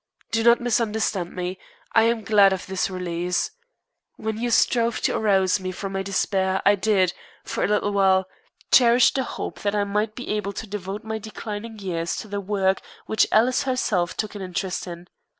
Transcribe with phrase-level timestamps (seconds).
[0.31, 1.59] Do not misunderstand me.
[1.93, 3.51] I am glad of this release.
[4.15, 8.25] When you strove to arouse me from my despair I did, for a little while,
[8.71, 12.41] cherish the hope that I might be able to devote my declining years to the
[12.41, 15.07] work which Alice herself took an interest in.